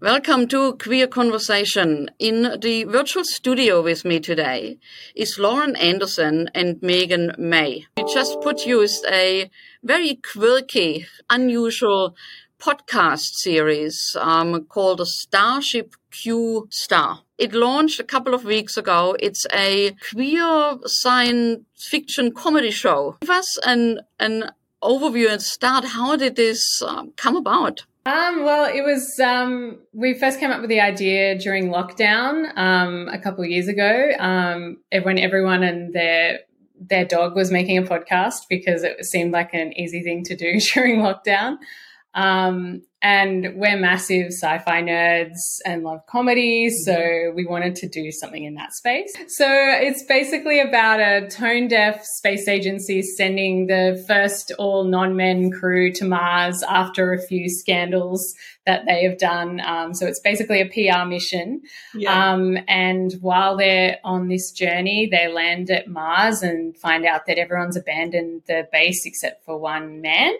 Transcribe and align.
Welcome 0.00 0.46
to 0.48 0.74
Queer 0.74 1.06
Conversation. 1.08 2.08
In 2.18 2.60
the 2.60 2.84
virtual 2.84 3.24
studio 3.24 3.82
with 3.82 4.04
me 4.04 4.20
today 4.20 4.78
is 5.16 5.38
Lauren 5.38 5.74
Anderson 5.74 6.48
and 6.54 6.80
Megan 6.80 7.32
May. 7.36 7.86
We 7.96 8.04
just 8.04 8.40
produced 8.40 9.04
a 9.10 9.50
very 9.82 10.20
quirky, 10.32 11.06
unusual 11.28 12.14
podcast 12.60 13.30
series 13.42 14.16
um, 14.20 14.64
called 14.66 15.04
Starship 15.06 15.96
Q 16.10 16.68
Star. 16.70 17.22
It 17.36 17.52
launched 17.52 17.98
a 17.98 18.04
couple 18.04 18.34
of 18.34 18.44
weeks 18.44 18.76
ago. 18.76 19.16
It's 19.18 19.46
a 19.52 19.96
queer 20.12 20.78
science 20.86 21.64
fiction 21.76 22.32
comedy 22.32 22.70
show. 22.70 23.16
Give 23.20 23.30
us 23.30 23.58
an, 23.64 24.00
an 24.20 24.50
overview 24.82 25.30
and 25.30 25.42
start. 25.42 25.84
How 25.84 26.16
did 26.16 26.36
this 26.36 26.82
um, 26.82 27.12
come 27.16 27.36
about? 27.36 27.84
Um, 28.08 28.42
well, 28.42 28.64
it 28.64 28.80
was, 28.80 29.20
um, 29.20 29.80
we 29.92 30.18
first 30.18 30.40
came 30.40 30.50
up 30.50 30.62
with 30.62 30.70
the 30.70 30.80
idea 30.80 31.38
during 31.38 31.68
lockdown, 31.68 32.56
um, 32.56 33.06
a 33.08 33.18
couple 33.18 33.44
of 33.44 33.50
years 33.50 33.68
ago, 33.68 34.12
um, 34.18 34.78
when 35.02 35.18
everyone 35.18 35.62
and 35.62 35.92
their, 35.92 36.38
their 36.80 37.04
dog 37.04 37.36
was 37.36 37.50
making 37.50 37.76
a 37.76 37.82
podcast 37.82 38.46
because 38.48 38.82
it 38.82 39.04
seemed 39.04 39.32
like 39.32 39.52
an 39.52 39.74
easy 39.78 40.02
thing 40.02 40.24
to 40.24 40.36
do 40.36 40.58
during 40.72 41.00
lockdown. 41.00 41.58
Um, 42.14 42.80
and 43.00 43.54
we're 43.54 43.78
massive 43.78 44.32
sci-fi 44.32 44.82
nerds 44.82 45.60
and 45.64 45.84
love 45.84 46.04
comedies, 46.06 46.84
so 46.84 46.92
mm-hmm. 46.92 47.36
we 47.36 47.46
wanted 47.46 47.76
to 47.76 47.88
do 47.88 48.10
something 48.10 48.42
in 48.42 48.54
that 48.54 48.72
space. 48.72 49.12
So 49.28 49.46
it's 49.48 50.04
basically 50.04 50.60
about 50.60 51.00
a 51.00 51.28
tone-deaf 51.28 52.04
space 52.04 52.48
agency 52.48 53.02
sending 53.02 53.68
the 53.68 54.02
first 54.08 54.52
all 54.58 54.84
non-men 54.84 55.50
crew 55.52 55.92
to 55.92 56.04
Mars 56.04 56.62
after 56.68 57.12
a 57.12 57.22
few 57.22 57.48
scandals 57.48 58.34
that 58.66 58.84
they 58.86 59.04
have 59.04 59.18
done. 59.18 59.60
Um, 59.64 59.94
so 59.94 60.06
it's 60.06 60.20
basically 60.20 60.60
a 60.60 60.66
PR 60.66 61.06
mission. 61.06 61.62
Yeah. 61.94 62.32
Um, 62.32 62.58
and 62.66 63.12
while 63.20 63.56
they're 63.56 63.98
on 64.04 64.28
this 64.28 64.50
journey, 64.50 65.08
they 65.10 65.28
land 65.28 65.70
at 65.70 65.88
Mars 65.88 66.42
and 66.42 66.76
find 66.76 67.06
out 67.06 67.26
that 67.26 67.38
everyone's 67.38 67.76
abandoned 67.76 68.42
the 68.46 68.68
base 68.72 69.06
except 69.06 69.44
for 69.44 69.56
one 69.56 70.00
man. 70.00 70.34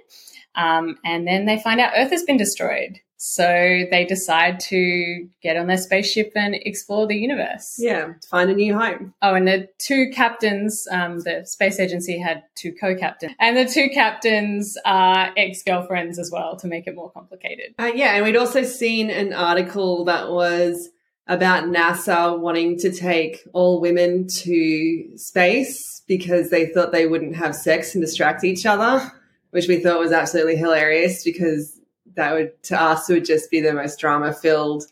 Um, 0.59 0.99
and 1.05 1.27
then 1.27 1.47
they 1.47 1.61
find 1.61 1.81
out 1.81 1.93
Earth 1.97 2.11
has 2.11 2.25
been 2.25 2.37
destroyed. 2.37 2.99
So 3.21 3.43
they 3.91 4.05
decide 4.09 4.61
to 4.69 5.29
get 5.43 5.57
on 5.57 5.67
their 5.67 5.77
spaceship 5.77 6.33
and 6.37 6.55
explore 6.55 7.07
the 7.07 7.17
universe. 7.17 7.75
Yeah, 7.77 8.13
find 8.31 8.49
a 8.49 8.55
new 8.55 8.79
home. 8.79 9.13
Oh, 9.23 9.35
and 9.35 9.47
the 9.49 9.69
two 9.79 10.11
captains, 10.15 10.87
um, 10.93 11.19
the 11.21 11.43
space 11.45 11.81
agency 11.81 12.19
had 12.19 12.45
two 12.55 12.73
co 12.73 12.95
captains, 12.95 13.33
and 13.41 13.57
the 13.57 13.65
two 13.65 13.89
captains 13.93 14.77
are 14.85 15.33
ex 15.37 15.65
girlfriends 15.65 16.21
as 16.21 16.31
well 16.33 16.57
to 16.59 16.69
make 16.69 16.87
it 16.87 16.95
more 16.95 17.11
complicated. 17.11 17.75
Uh, 17.77 17.91
yeah, 17.93 18.15
and 18.15 18.25
we'd 18.25 18.37
also 18.37 18.63
seen 18.63 19.11
an 19.11 19.33
article 19.33 20.05
that 20.05 20.31
was 20.31 20.89
about 21.27 21.65
NASA 21.65 22.39
wanting 22.39 22.79
to 22.79 22.93
take 22.93 23.41
all 23.53 23.81
women 23.81 24.29
to 24.29 25.17
space 25.17 26.03
because 26.07 26.51
they 26.51 26.67
thought 26.67 26.93
they 26.93 27.07
wouldn't 27.07 27.35
have 27.35 27.55
sex 27.55 27.97
and 27.97 28.03
distract 28.03 28.45
each 28.45 28.65
other 28.65 29.13
which 29.51 29.69
we 29.69 29.81
thought 29.81 29.99
was 29.99 30.13
absolutely 30.13 30.57
hilarious 30.57 31.25
because 31.25 31.81
that 32.15 32.33
would 32.33 32.63
to 32.65 32.81
us 32.81 33.09
would 33.09 33.25
just 33.25 33.51
be 33.51 33.61
the 33.61 33.73
most 33.73 33.99
drama 33.99 34.33
filled 34.33 34.85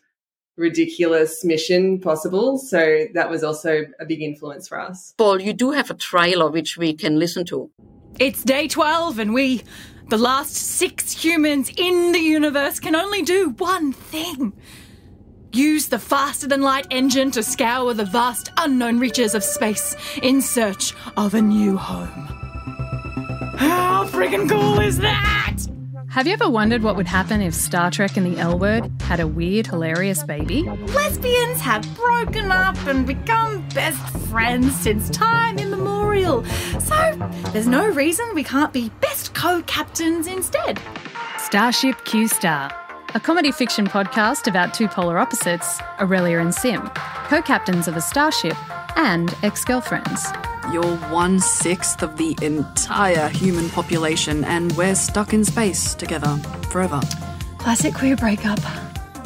ridiculous 0.57 1.45
mission 1.45 2.01
possible. 2.01 2.57
So 2.59 3.07
that 3.15 3.29
was 3.29 3.45
also 3.45 3.85
a 4.01 4.07
big 4.07 4.23
influence 4.23 4.67
for 4.69 4.81
us. 4.81 5.15
Paul 5.19 5.41
you 5.41 5.53
do 5.53 5.71
have 5.73 5.91
a 5.91 5.95
trailer 5.95 6.51
which 6.51 6.77
we 6.77 6.95
can 6.95 7.19
listen 7.19 7.45
to. 7.47 7.71
It's 8.19 8.43
day 8.43 8.69
12 8.69 9.19
and 9.19 9.35
we 9.35 9.63
the 10.09 10.19
last 10.19 10.55
six 10.55 11.13
humans 11.13 11.71
in 11.77 12.13
the 12.13 12.21
universe 12.21 12.79
can 12.79 12.95
only 12.95 13.23
do 13.23 13.51
one 13.59 13.93
thing. 13.93 14.53
Use 15.53 15.89
the 15.89 15.99
faster 15.99 16.47
than 16.47 16.63
light 16.63 16.87
engine 16.91 17.31
to 17.33 17.43
scour 17.43 17.93
the 17.93 18.05
vast 18.05 18.51
unknown 18.57 18.99
reaches 18.99 19.35
of 19.35 19.43
space 19.43 19.97
in 20.23 20.41
search 20.41 20.93
of 21.17 21.35
a 21.35 21.43
new 21.43 21.77
home 21.77 22.36
how 23.57 24.07
freaking 24.07 24.49
cool 24.49 24.81
is 24.81 24.99
that? 24.99 25.57
Have 26.09 26.27
you 26.27 26.33
ever 26.33 26.49
wondered 26.49 26.83
what 26.83 26.97
would 26.97 27.07
happen 27.07 27.43
if 27.43 27.53
Star 27.53 27.91
Trek 27.91 28.17
and 28.17 28.25
the 28.27 28.41
L 28.41 28.59
Word 28.59 28.91
had 29.03 29.21
a 29.21 29.27
weird, 29.27 29.67
hilarious 29.67 30.23
baby? 30.25 30.63
Lesbians 30.63 31.61
have 31.61 31.87
broken 31.95 32.51
up 32.51 32.77
and 32.87 33.07
become 33.07 33.67
best 33.71 34.01
friends 34.29 34.75
since 34.77 35.11
time 35.11 35.59
immemorial. 35.59 36.43
So 36.81 37.31
there's 37.53 37.67
no 37.67 37.87
reason 37.87 38.27
we 38.35 38.45
can't 38.45 38.73
be 38.73 38.91
best 39.01 39.35
co 39.35 39.63
captains 39.67 40.27
instead. 40.27 40.81
Starship 41.39 42.03
Q 42.07 42.29
Star, 42.29 42.71
a 43.15 43.21
comedy 43.21 43.53
fiction 43.53 43.87
podcast 43.87 44.47
about 44.47 44.73
two 44.73 44.89
polar 44.89 45.19
opposites, 45.19 45.79
Aurelia 46.01 46.39
and 46.39 46.55
Sim, 46.55 46.89
co 47.29 47.43
captains 47.43 47.89
of 47.89 47.97
a 47.97 48.01
starship 48.01 48.57
and 48.97 49.35
ex 49.43 49.67
girlfriends. 49.67 50.27
You're 50.73 50.97
one 51.11 51.39
sixth 51.39 52.03
of 52.03 52.17
the 52.17 52.37
entire 52.43 53.29
human 53.29 53.71
population, 53.71 54.45
and 54.45 54.73
we're 54.73 54.97
stuck 54.97 55.33
in 55.33 55.45
space 55.45 55.95
together 55.95 56.37
forever. 56.71 57.01
Classic 57.59 57.95
queer 57.95 58.17
breakup. 58.17 58.59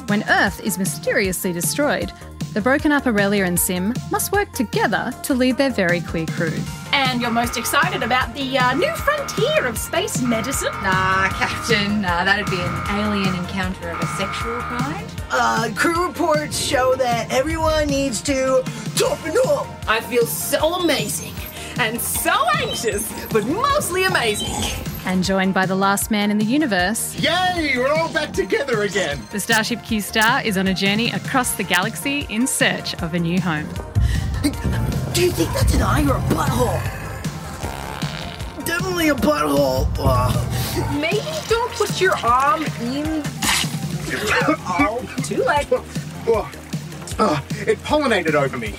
When 0.09 0.23
Earth 0.29 0.61
is 0.61 0.79
mysteriously 0.79 1.53
destroyed, 1.53 2.13
the 2.53 2.61
broken 2.61 2.93
up 2.93 3.07
Aurelia 3.07 3.45
and 3.45 3.59
Sim 3.59 3.95
must 4.11 4.33
work 4.33 4.53
together 4.53 5.15
to 5.23 5.35
lead 5.35 5.57
their 5.57 5.71
very 5.71 6.01
queer 6.01 6.27
crew. 6.27 6.59
And 6.93 7.21
you're 7.21 7.31
most 7.31 7.57
excited 7.57 8.03
about 8.03 8.35
the 8.35 8.59
uh, 8.59 8.75
new 8.75 8.95
frontier 8.97 9.67
of 9.67 9.79
space 9.79 10.21
medicine? 10.23 10.73
Nah, 10.83 11.29
Captain, 11.31 12.05
uh, 12.05 12.25
that'd 12.25 12.47
be 12.47 12.61
an 12.61 13.01
alien 13.01 13.35
encounter 13.37 13.91
of 13.91 14.01
a 14.01 14.07
sexual 14.17 14.59
kind. 14.61 15.07
Uh, 15.31 15.71
crew 15.77 16.07
reports 16.07 16.59
show 16.59 16.95
that 16.97 17.31
everyone 17.33 17.87
needs 17.87 18.21
to 18.23 18.63
toughen 18.97 19.37
up. 19.47 19.67
I 19.89 20.01
feel 20.01 20.27
so 20.27 20.75
amazing 20.77 21.35
and 21.79 22.01
so 22.01 22.33
anxious, 22.59 23.11
but 23.29 23.47
mostly 23.47 24.05
amazing. 24.05 24.53
And 25.07 25.25
joined 25.25 25.55
by 25.55 25.67
the 25.67 25.77
last 25.77 26.11
man 26.11 26.31
in 26.31 26.39
the 26.39 26.45
universe. 26.45 27.19
Yay, 27.19 27.75
we're 27.77 27.89
all 27.89 28.13
back 28.13 28.33
together 28.33 28.83
again. 28.83 29.19
The 29.31 29.41
Starship 29.41 29.83
Q 29.83 30.01
Star 30.01 30.43
is 30.43 30.59
on 30.59 30.67
a 30.67 30.75
journey 30.75 31.11
across 31.13 31.55
the 31.55 31.65
galaxy 31.65 32.27
in 32.29 32.47
search 32.47 32.95
of 33.03 33.15
a 33.15 33.19
new 33.19 33.41
home. 33.41 33.69
Do 35.21 35.27
you 35.27 35.33
think 35.33 35.53
that's 35.53 35.75
an 35.75 35.83
eye 35.83 36.03
or 36.09 36.17
a 36.17 36.21
butthole? 36.33 36.81
Definitely 38.65 39.11
a 39.11 39.15
butthole. 39.15 39.87
Uh. 39.99 40.99
Maybe 40.99 41.21
don't 41.47 41.71
put 41.73 42.01
your 42.01 42.17
arm 42.25 42.63
in. 42.81 43.23
oh, 44.67 45.07
too 45.23 45.45
late. 45.45 45.67
Oh, 46.27 46.51
oh, 47.19 47.47
it 47.67 47.79
pollinated 47.81 48.33
over 48.33 48.57
me. 48.57 48.71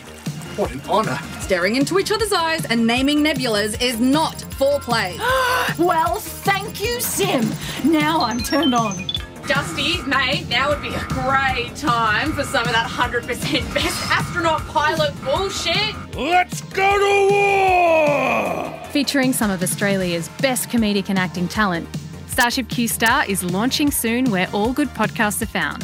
What 0.55 0.71
an 0.71 0.81
honor. 0.89 1.19
Staring 1.41 1.75
into 1.75 1.99
each 1.99 2.11
other's 2.11 2.33
eyes 2.33 2.65
and 2.65 2.87
naming 2.87 3.19
nebulas 3.19 3.79
is 3.79 3.99
not 3.99 4.37
foreplay. 4.37 5.19
well, 5.77 6.15
thank 6.15 6.81
you, 6.81 6.99
Sim. 7.01 7.51
Now 7.83 8.21
I'm 8.21 8.41
turned 8.41 8.73
on. 8.73 9.10
Dusty, 9.53 10.01
mate, 10.03 10.47
now 10.47 10.69
would 10.69 10.81
be 10.81 10.93
a 10.93 11.05
great 11.09 11.75
time 11.75 12.31
for 12.31 12.45
some 12.45 12.65
of 12.65 12.71
that 12.71 12.87
100% 12.89 13.27
best 13.73 14.09
astronaut 14.09 14.65
pilot 14.67 15.13
bullshit. 15.25 15.93
Let's 16.15 16.61
go 16.61 16.97
to 16.97 17.29
war! 17.29 18.87
Featuring 18.91 19.33
some 19.33 19.51
of 19.51 19.61
Australia's 19.61 20.29
best 20.39 20.69
comedic 20.69 21.09
and 21.09 21.19
acting 21.19 21.49
talent, 21.49 21.85
Starship 22.27 22.69
Q 22.69 22.87
Star 22.87 23.25
is 23.25 23.43
launching 23.43 23.91
soon 23.91 24.31
where 24.31 24.49
all 24.53 24.71
good 24.71 24.87
podcasts 24.91 25.41
are 25.41 25.45
found. 25.47 25.83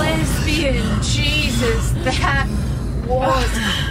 Lesbian 0.00 1.00
Jesus, 1.00 1.92
that 2.02 2.48
was 3.06 3.44
close. 3.44 3.87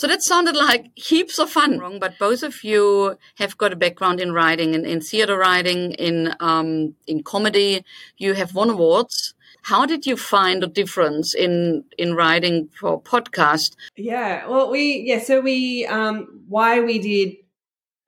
So 0.00 0.06
that 0.06 0.22
sounded 0.22 0.56
like 0.56 0.92
heaps 0.94 1.38
of 1.38 1.50
fun, 1.50 1.78
wrong? 1.78 1.98
But 1.98 2.18
both 2.18 2.42
of 2.42 2.64
you 2.64 3.18
have 3.34 3.58
got 3.58 3.74
a 3.74 3.76
background 3.76 4.18
in 4.18 4.32
writing, 4.32 4.72
in, 4.72 4.86
in 4.86 5.02
theater 5.02 5.36
writing, 5.36 5.92
in 5.92 6.34
um, 6.40 6.94
in 7.06 7.22
comedy. 7.22 7.84
You 8.16 8.32
have 8.32 8.54
won 8.54 8.70
awards. 8.70 9.34
How 9.64 9.84
did 9.84 10.06
you 10.06 10.16
find 10.16 10.62
the 10.62 10.68
difference 10.68 11.34
in 11.34 11.84
in 11.98 12.14
writing 12.14 12.70
for 12.72 12.98
podcast? 12.98 13.76
Yeah, 13.94 14.48
well, 14.48 14.70
we 14.70 15.04
yeah, 15.06 15.18
so 15.18 15.42
we 15.42 15.84
um, 15.84 16.44
why 16.48 16.80
we 16.80 16.98
did 16.98 17.36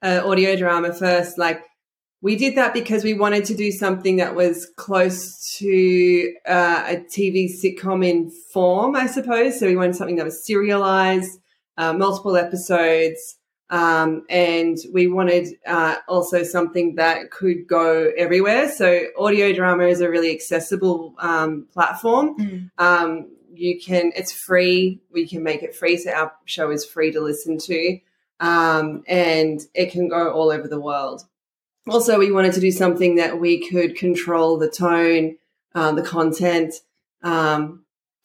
uh, 0.01 0.23
audio 0.27 0.57
drama 0.57 0.95
first, 0.95 1.37
like 1.37 1.63
we 2.23 2.37
did 2.37 2.57
that 2.57 2.73
because 2.73 3.05
we 3.05 3.13
wanted 3.13 3.45
to 3.45 3.55
do 3.55 3.71
something 3.71 4.17
that 4.17 4.35
was 4.35 4.67
close 4.77 5.57
to 5.59 6.33
uh, 6.49 6.85
a 6.87 6.97
TV 7.15 7.51
sitcom 7.53 8.03
in 8.03 8.31
form, 8.31 8.97
I 8.97 9.09
suppose. 9.09 9.61
So 9.61 9.67
we 9.67 9.77
wanted 9.77 9.97
something 9.97 10.17
that 10.17 10.25
was 10.25 10.47
serialized, 10.47 11.39
uh, 11.83 11.93
multiple 11.93 12.37
episodes. 12.37 13.21
Um, 13.71 14.25
and 14.29 14.77
we 14.93 15.07
wanted 15.07 15.47
uh, 15.67 15.97
also 16.07 16.43
something 16.43 16.97
that 16.97 17.31
could 17.31 17.67
go 17.67 18.13
everywhere. 18.25 18.69
So 18.71 18.87
audio 19.19 19.53
drama 19.55 19.85
is 19.85 20.01
a 20.03 20.11
really 20.11 20.31
accessible 20.31 21.15
um, 21.19 21.67
platform. 21.73 22.37
Mm. 22.37 22.71
Um, 22.77 23.09
you 23.55 23.81
can, 23.81 24.13
it's 24.15 24.33
free. 24.33 25.01
We 25.11 25.27
can 25.27 25.43
make 25.43 25.63
it 25.63 25.75
free. 25.75 25.97
So 25.97 26.11
our 26.11 26.33
show 26.45 26.71
is 26.71 26.85
free 26.85 27.13
to 27.13 27.21
listen 27.21 27.59
to. 27.59 28.01
um, 28.43 29.05
and 29.07 29.61
it 29.73 29.93
can 29.93 30.09
go 30.09 30.33
all 30.33 30.51
over 30.51 30.67
the 30.67 30.81
world. 30.81 31.23
Also, 31.89 32.19
we 32.19 32.33
wanted 32.33 32.53
to 32.55 32.61
do 32.61 32.73
something 32.73 33.17
that 33.17 33.41
we 33.41 33.69
could 33.69 33.97
control 33.97 34.59
the 34.59 34.69
tone, 34.69 35.37
uh, 35.75 35.93
the 35.93 36.03
content, 36.03 36.75
um, 37.23 37.82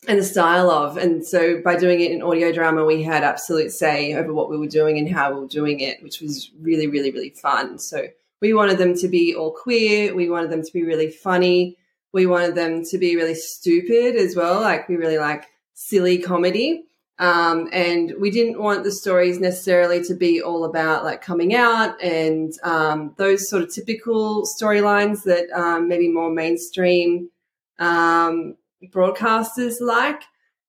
and 0.08 0.20
the 0.20 0.24
style 0.24 0.70
of. 0.70 0.98
And 0.98 1.26
so 1.26 1.62
by 1.62 1.76
doing 1.76 2.02
it 2.02 2.12
in 2.12 2.22
audio 2.22 2.52
drama, 2.52 2.86
we 2.86 3.02
had 3.02 3.24
absolute 3.24 3.72
say 3.72 4.14
over 4.14 4.34
what 4.34 4.50
we 4.50 4.58
were 4.58 4.68
doing 4.68 4.98
and 4.98 5.10
how 5.10 5.34
we 5.34 5.42
were 5.42 5.48
doing 5.48 5.80
it, 5.80 6.04
which 6.04 6.22
was 6.22 6.52
really, 6.62 6.88
really, 6.88 7.12
really 7.12 7.32
fun. 7.32 7.80
So 7.80 8.08
we 8.42 8.54
wanted 8.54 8.78
them 8.78 8.96
to 8.98 9.08
be 9.08 9.34
all 9.34 9.52
queer. 9.52 10.14
We 10.14 10.30
wanted 10.30 10.52
them 10.52 10.64
to 10.64 10.74
be 10.74 10.84
really 10.84 11.10
funny. 11.10 11.78
We 12.14 12.26
wanted 12.26 12.56
them 12.56 12.84
to 12.86 12.98
be 12.98 13.16
really 13.16 13.36
stupid 13.36 14.16
as 14.16 14.36
well. 14.36 14.62
Like 14.62 14.88
we 14.88 14.96
really 14.96 15.18
like 15.18 15.46
silly 15.74 16.20
comedy. 16.20 16.84
Um, 17.20 17.68
and 17.72 18.14
we 18.20 18.30
didn't 18.30 18.62
want 18.62 18.84
the 18.84 18.92
stories 18.92 19.40
necessarily 19.40 20.04
to 20.04 20.14
be 20.14 20.40
all 20.40 20.66
about 20.66 21.04
like 21.04 21.24
coming 21.24 21.56
out 21.56 22.00
and 22.02 22.54
um, 22.62 23.16
those 23.18 23.50
sort 23.50 23.64
of 23.64 23.74
typical 23.74 24.46
storylines 24.46 25.24
that 25.24 25.50
um, 25.52 25.88
maybe 25.88 26.10
more 26.10 26.30
mainstream 26.30 27.32
um, 27.80 28.56
broadcasters 28.86 29.82
like. 29.82 30.22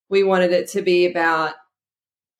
We 0.08 0.22
wanted 0.22 0.52
it 0.52 0.68
to 0.70 0.82
be 0.82 1.06
about 1.06 1.54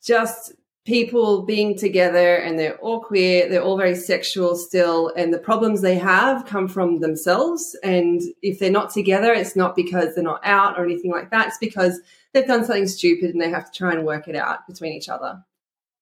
just 0.03 0.55
people 0.89 1.43
being 1.43 1.77
together 1.77 2.37
and 2.37 2.59
they're 2.59 2.79
all 2.79 3.01
queer, 3.01 3.47
they're 3.47 3.63
all 3.63 3.77
very 3.77 3.95
sexual 3.95 4.57
still, 4.57 5.13
and 5.17 5.35
the 5.35 5.39
problems 5.39 5.83
they 5.83 5.99
have 5.99 6.47
come 6.47 6.67
from 6.67 7.01
themselves. 7.01 7.77
And 7.85 8.23
if 8.41 8.59
they're 8.59 8.71
not 8.71 8.91
together, 8.91 9.33
it's 9.35 9.55
not 9.55 9.77
because 9.77 10.15
they're 10.15 10.25
not 10.25 10.41
out 10.45 10.79
or 10.79 10.85
anything 10.85 11.11
like 11.11 11.31
that, 11.31 11.49
it's 11.49 11.59
because 11.59 12.01
they've 12.33 12.47
done 12.47 12.65
something 12.65 12.89
stupid 12.89 13.31
and 13.31 13.41
they 13.41 13.51
have 13.51 13.71
to 13.71 13.79
try 13.79 13.93
and 13.93 14.07
work 14.07 14.29
it 14.29 14.35
out 14.35 14.67
between 14.67 14.95
each 14.95 15.11
other. 15.11 15.45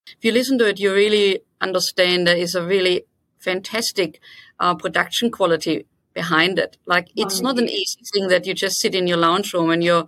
If 0.07 0.25
you 0.25 0.31
listen 0.31 0.57
to 0.59 0.69
it, 0.69 0.79
you 0.79 0.93
really 0.95 1.41
understand 1.61 2.25
there 2.25 2.37
is 2.37 2.55
a 2.55 2.65
really 2.65 3.07
fantastic 3.41 4.21
uh, 4.61 4.77
production 4.77 5.33
quality 5.33 5.85
behind 6.17 6.59
it. 6.59 6.79
Like 6.87 7.09
it's 7.15 7.41
not 7.41 7.59
an 7.59 7.69
easy 7.69 8.01
thing 8.13 8.29
that 8.29 8.47
you 8.47 8.55
just 8.55 8.81
sit 8.81 8.95
in 8.95 9.07
your 9.07 9.19
lounge 9.19 9.53
room 9.53 9.71
and 9.71 9.85
you're 9.85 10.07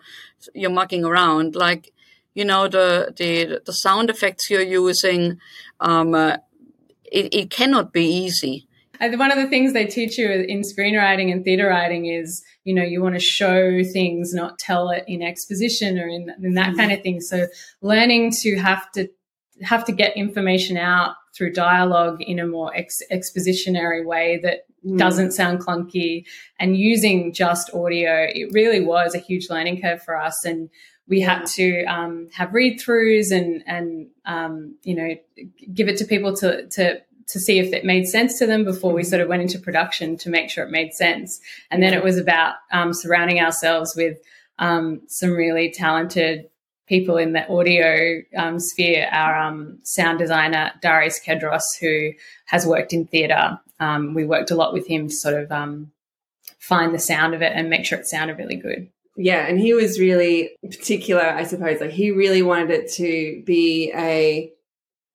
you're 0.54 0.78
mucking 0.80 1.04
around. 1.04 1.54
Like 1.54 1.92
you 2.34 2.44
know 2.44 2.66
the 2.66 3.12
the 3.20 3.60
the 3.64 3.72
sound 3.72 4.10
effects 4.10 4.50
you're 4.50 4.72
using, 4.84 5.38
um, 5.78 6.14
uh, 6.14 6.38
it, 7.04 7.32
it 7.40 7.50
cannot 7.50 7.92
be 7.92 8.06
easy. 8.24 8.66
one 9.00 9.30
of 9.30 9.38
the 9.38 9.48
things 9.48 9.72
they 9.72 9.86
teach 9.86 10.18
you 10.18 10.28
in 10.30 10.62
screenwriting 10.62 11.30
and 11.30 11.44
theatre 11.44 11.68
writing 11.68 12.06
is, 12.06 12.42
you 12.64 12.74
know, 12.74 12.82
you 12.82 13.02
want 13.02 13.14
to 13.14 13.20
show 13.20 13.84
things, 13.84 14.32
not 14.32 14.58
tell 14.58 14.90
it 14.90 15.04
in 15.06 15.22
exposition 15.22 15.98
or 15.98 16.08
in, 16.08 16.32
in 16.42 16.54
that 16.54 16.72
mm. 16.72 16.76
kind 16.78 16.90
of 16.92 17.02
thing. 17.02 17.20
So 17.20 17.46
learning 17.82 18.32
to 18.42 18.56
have 18.56 18.90
to 18.92 19.08
have 19.62 19.84
to 19.84 19.92
get 19.92 20.16
information 20.16 20.76
out 20.76 21.14
through 21.36 21.52
dialogue 21.52 22.22
in 22.22 22.38
a 22.38 22.46
more 22.46 22.74
ex- 22.74 23.02
expositionary 23.12 24.04
way 24.04 24.40
that 24.42 24.60
mm. 24.84 24.98
doesn't 24.98 25.32
sound 25.32 25.60
clunky 25.60 26.24
and 26.58 26.76
using 26.76 27.32
just 27.32 27.72
audio, 27.74 28.26
it 28.28 28.52
really 28.52 28.80
was 28.80 29.14
a 29.14 29.18
huge 29.18 29.50
learning 29.50 29.80
curve 29.80 30.02
for 30.02 30.16
us. 30.16 30.44
And 30.44 30.70
we 31.08 31.20
had 31.20 31.46
to 31.46 31.84
um, 31.84 32.28
have 32.32 32.52
read 32.52 32.78
throughs 32.78 33.32
and 33.32 33.64
and 33.66 34.08
um, 34.26 34.76
you 34.82 34.94
know 34.94 35.14
give 35.72 35.88
it 35.88 35.96
to 35.98 36.04
people 36.04 36.36
to 36.36 36.66
to 36.68 37.00
to 37.28 37.40
see 37.40 37.58
if 37.58 37.72
it 37.72 37.84
made 37.84 38.06
sense 38.06 38.38
to 38.38 38.46
them 38.46 38.64
before 38.64 38.92
we 38.92 39.02
mm-hmm. 39.02 39.10
sort 39.10 39.22
of 39.22 39.28
went 39.28 39.42
into 39.42 39.58
production 39.58 40.16
to 40.16 40.30
make 40.30 40.48
sure 40.48 40.64
it 40.64 40.70
made 40.70 40.94
sense. 40.94 41.40
And 41.70 41.82
then 41.82 41.92
it 41.92 42.02
was 42.02 42.16
about 42.16 42.54
um, 42.72 42.94
surrounding 42.94 43.38
ourselves 43.38 43.94
with 43.94 44.18
um, 44.58 45.02
some 45.08 45.32
really 45.32 45.70
talented 45.70 46.48
people 46.86 47.18
in 47.18 47.34
the 47.34 47.46
audio 47.48 48.22
um, 48.34 48.58
sphere. 48.58 49.08
Our 49.12 49.38
um, 49.38 49.78
sound 49.82 50.18
designer 50.18 50.72
Darius 50.80 51.20
Kedros, 51.24 51.62
who 51.80 52.12
has 52.46 52.66
worked 52.66 52.94
in 52.94 53.06
theatre, 53.06 53.60
Um, 53.80 54.14
we 54.14 54.24
worked 54.24 54.50
a 54.50 54.56
lot 54.56 54.72
with 54.72 54.86
him 54.86 55.08
to 55.08 55.14
sort 55.14 55.34
of 55.34 55.52
um, 55.52 55.92
find 56.58 56.94
the 56.94 56.98
sound 56.98 57.34
of 57.34 57.42
it 57.42 57.52
and 57.54 57.70
make 57.70 57.84
sure 57.84 57.98
it 57.98 58.06
sounded 58.06 58.38
really 58.38 58.56
good 58.56 58.90
yeah, 59.20 59.46
and 59.48 59.58
he 59.58 59.74
was 59.74 59.98
really 59.98 60.50
particular, 60.62 61.22
I 61.22 61.42
suppose. 61.42 61.80
Like 61.80 61.90
he 61.90 62.12
really 62.12 62.40
wanted 62.40 62.70
it 62.70 62.92
to 62.92 63.42
be 63.44 63.92
a 63.92 64.52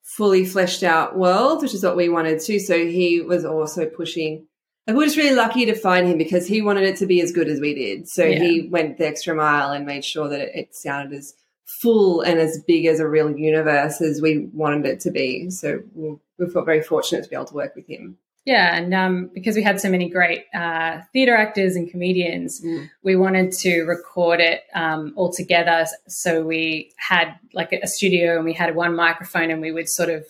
fully 0.02 0.44
fleshed 0.44 0.84
out 0.84 1.18
world, 1.18 1.62
which 1.62 1.74
is 1.74 1.86
what 1.86 1.96
we 1.96 2.10
wanted 2.10 2.42
too. 2.42 2.60
So 2.60 2.86
he 2.86 3.22
was 3.22 3.46
also 3.46 3.86
pushing. 3.86 4.46
Like 4.86 4.98
we 4.98 5.04
were 5.04 5.06
just 5.06 5.16
really 5.16 5.36
lucky 5.36 5.66
to 5.68 5.74
find 5.74 6.06
him 6.06 6.18
because 6.18 6.46
he 6.46 6.62
wanted 6.62 6.84
it 6.84 6.98
to 6.98 7.06
be 7.06 7.22
as 7.22 7.32
good 7.32 7.48
as 7.48 7.62
we 7.62 7.74
did. 7.74 8.10
So 8.10 8.26
yeah. 8.26 8.40
he 8.40 8.68
went 8.68 8.98
the 8.98 9.08
extra 9.08 9.34
mile 9.34 9.72
and 9.72 9.86
made 9.86 10.04
sure 10.04 10.28
that 10.28 10.42
it, 10.42 10.52
it 10.54 10.76
sounded 10.76 11.18
as 11.18 11.34
full 11.66 12.20
and 12.20 12.42
as 12.42 12.62
big 12.68 12.86
as 12.86 13.00
a 13.00 13.08
real 13.08 13.32
universe 13.32 14.02
as 14.02 14.22
we 14.22 14.50
wanted 14.52 14.86
it 14.86 15.00
to 15.00 15.12
be. 15.12 15.50
So 15.50 15.80
we, 15.96 16.18
we 16.38 16.52
felt 16.52 16.66
very 16.66 16.84
fortunate 16.84 17.24
to 17.24 17.30
be 17.30 17.38
able 17.38 17.46
to 17.46 17.56
work 17.56 17.74
with 17.74 17.88
him. 17.88 18.18
Yeah, 18.46 18.76
and 18.76 18.94
um, 18.94 19.30
because 19.34 19.56
we 19.56 19.64
had 19.64 19.80
so 19.80 19.90
many 19.90 20.10
great 20.10 20.46
uh, 20.54 21.00
theatre 21.14 21.36
actors 21.36 21.78
and 21.78 21.90
comedians, 21.90 22.62
mm. 22.64 22.90
we 23.02 23.16
wanted 23.16 23.54
to 23.60 23.84
record 23.84 24.42
it 24.42 24.64
um, 24.74 25.14
all 25.16 25.32
together. 25.32 25.86
So 26.10 26.44
we 26.44 26.92
had 26.98 27.36
like 27.54 27.72
a 27.72 27.88
studio, 27.88 28.36
and 28.36 28.44
we 28.44 28.52
had 28.52 28.76
one 28.76 28.96
microphone, 28.96 29.50
and 29.50 29.62
we 29.62 29.72
would 29.72 29.90
sort 29.90 30.10
of 30.10 30.26